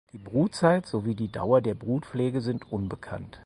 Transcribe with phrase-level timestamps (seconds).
[0.13, 3.39] Die Brutzeit sowie die Dauer der Brutpflege sind unbekannt.